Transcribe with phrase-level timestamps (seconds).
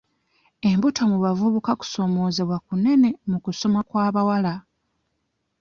[0.69, 4.53] Embuto mu bavubuka kusoomoozebwa kunene mu kusoma kw'abawala.